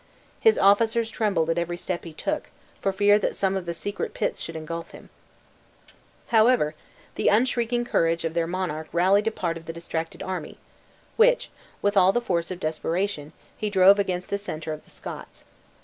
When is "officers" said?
0.57-1.11